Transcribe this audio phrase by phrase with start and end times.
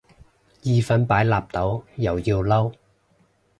[0.63, 2.73] 意粉擺納豆又要嬲